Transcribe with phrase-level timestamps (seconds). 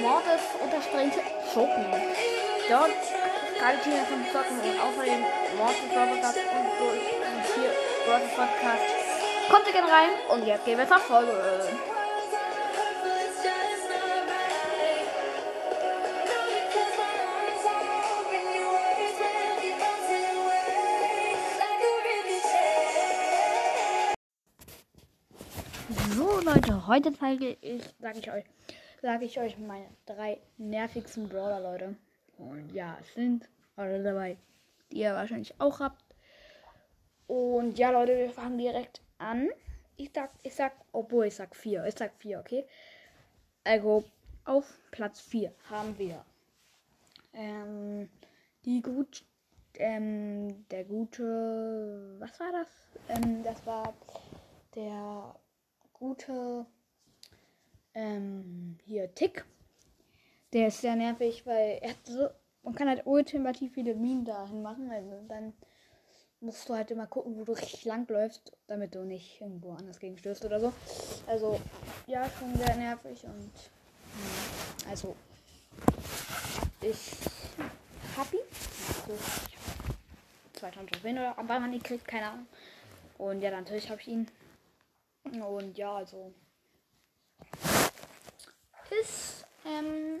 [0.00, 1.12] Mortis unterstrich
[1.52, 1.86] Schoken.
[2.68, 2.90] Dort
[3.60, 5.20] geile Team von Zocken und außerdem
[5.58, 7.70] Mortis Podcast und so und hier
[8.06, 9.04] Mortis Podcast.
[9.50, 11.32] Kommt gerne rein und jetzt gehen wir zur Folge.
[26.16, 28.44] So Leute, heute zeige ich, sage ich euch,
[29.04, 31.94] sage ich euch meine drei nervigsten Brawler, Leute.
[32.38, 33.46] Und ja, es sind
[33.76, 34.38] alle dabei,
[34.90, 36.02] die ihr wahrscheinlich auch habt.
[37.26, 39.50] Und ja, Leute, wir fangen direkt an.
[39.98, 42.64] Ich sag, ich sag, obwohl ich sag vier, ich sag vier, okay?
[43.62, 44.04] Also
[44.46, 46.24] auf Platz 4 haben wir
[47.34, 48.08] ähm,
[48.64, 49.22] die gut,
[49.74, 52.68] ähm, der gute, was war das?
[53.10, 53.92] Ähm, das war
[54.74, 55.34] der
[55.92, 56.64] gute
[57.94, 59.44] ähm, hier Tick.
[60.52, 62.28] Der ist sehr nervig, weil er hat so,
[62.62, 64.90] man kann halt ultimativ viele Minen dahin machen.
[64.90, 65.52] Also dann
[66.40, 69.98] musst du halt immer gucken, wo du richtig lang läufst, damit du nicht irgendwo anders
[69.98, 70.72] gegen stößt oder so.
[71.26, 71.60] Also
[72.06, 73.50] ja, schon sehr nervig und
[74.14, 75.16] ja, also
[76.82, 77.12] ich
[78.16, 78.40] hab ihn.
[79.08, 79.18] Also,
[80.52, 82.46] 2000 Trophäen oder wann man ihn kriegt, keine Ahnung.
[83.18, 84.28] Und ja, natürlich habe ich ihn.
[85.24, 86.32] Und ja, also
[88.90, 90.20] ist ähm,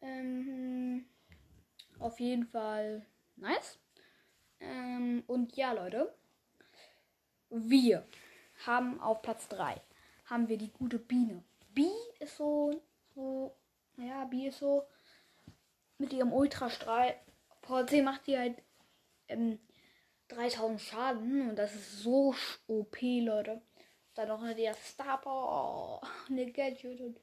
[0.00, 1.04] ähm,
[1.98, 3.78] auf jeden Fall nice.
[4.60, 6.14] Ähm, und ja, Leute,
[7.50, 8.06] wir
[8.66, 9.80] haben auf Platz 3
[10.26, 11.42] haben wir die gute Biene.
[11.74, 11.88] Bi
[12.18, 12.82] ist so,
[13.14, 13.56] so,
[13.96, 14.86] ja, Bi ist so
[15.98, 17.14] mit ihrem Ultrastrahl.
[17.62, 18.62] VC macht die halt
[19.28, 19.58] ähm,
[20.28, 22.34] 3000 Schaden und das ist so
[22.66, 23.62] OP, Leute.
[24.18, 27.20] Dann noch der Star Power, oh, eine Gadget und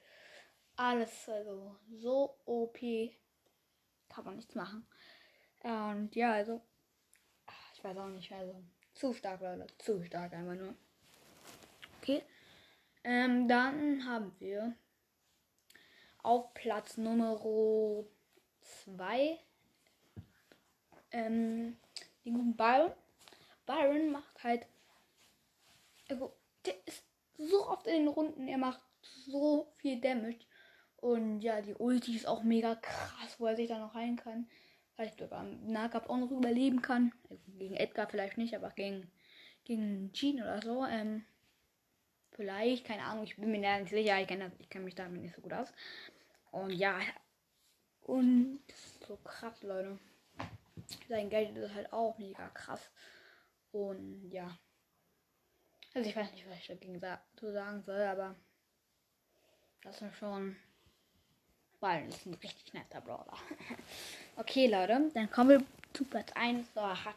[0.78, 2.80] alles, also so OP.
[4.08, 4.88] Kann man nichts machen.
[5.62, 6.62] Und ja, also,
[7.74, 8.64] ich weiß auch nicht, also
[8.94, 10.74] zu stark, Leute, zu stark einfach nur.
[11.98, 12.24] Okay.
[13.04, 14.74] Ähm, dann haben wir
[16.24, 17.38] auf Platz Nummer
[18.86, 19.38] 2
[21.12, 21.78] ähm,
[22.24, 22.94] den guten Byron.
[23.66, 24.66] Byron macht halt.
[26.08, 26.34] Also,
[26.66, 27.03] der ist
[27.38, 30.46] so oft in den Runden, er macht so viel Damage.
[30.98, 34.50] Und ja, die Ulti ist auch mega krass, wo er sich da noch heilen kann.
[34.96, 37.12] Vielleicht sogar im Nahkampf auch noch überleben kann.
[37.30, 39.12] Also gegen Edgar vielleicht nicht, aber gegen,
[39.66, 40.86] gegen Jean oder so.
[40.86, 41.26] Ähm,
[42.36, 45.36] Vielleicht, keine Ahnung, ich bin mir da nicht sicher, ich kenne kenn mich damit nicht
[45.36, 45.72] so gut aus.
[46.52, 47.00] Und ja,
[48.02, 48.59] und
[49.08, 49.97] so krass, Leute.
[51.08, 52.92] Sein Geld ist halt auch mega krass.
[53.72, 54.59] Und ja.
[55.96, 58.36] Also ich weiß nicht, was ich dagegen sa zu sagen soll, aber
[59.82, 60.56] das ist schon.
[61.80, 63.38] Weil das ist ein richtig netter Brawler.
[64.36, 66.68] okay, Leute, dann kommen wir zu Platz 1.
[66.74, 67.16] Da hat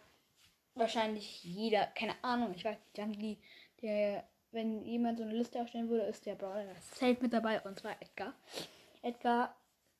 [0.75, 3.39] wahrscheinlich jeder, keine Ahnung, ich weiß nicht, die,
[3.83, 7.61] der wenn jemand so eine Liste erstellen würde, ist der Brawler das Zelt mit dabei
[7.63, 8.33] und zwar Edgar.
[9.03, 9.55] Edgar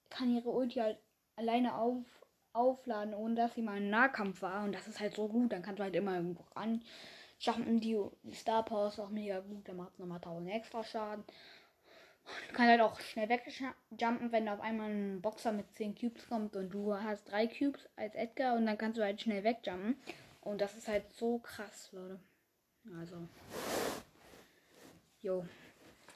[0.09, 0.99] kann ihre Ulti halt
[1.37, 2.05] alleine auf,
[2.53, 4.65] aufladen, ohne dass sie mal im Nahkampf war.
[4.65, 5.53] Und das ist halt so gut.
[5.53, 6.83] Dann kannst du halt immer irgendwo ran.
[7.39, 7.99] Schaffen die,
[8.33, 9.69] Star Power ist auch mega gut.
[9.69, 11.25] Da macht nochmal 1000 extra Schaden.
[12.49, 16.57] Du kannst halt auch schnell wegjumpen, wenn auf einmal ein Boxer mit 10 Cubes kommt
[16.57, 19.97] und du hast 3 Cubes als Edgar und dann kannst du halt schnell wegjumpen.
[20.43, 22.19] Und das ist halt so krass, Leute.
[22.99, 23.17] Also.
[25.23, 25.45] Jo.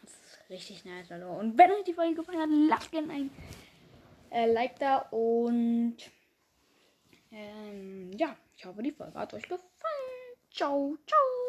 [0.03, 1.29] Das ist richtig nice, Leute.
[1.29, 3.31] Und wenn euch die Folge gefallen hat, lasst gerne ein
[4.31, 5.97] äh, Like da und
[7.31, 10.12] ähm, ja, ich hoffe, die Folge hat euch gefallen.
[10.53, 11.33] 周周。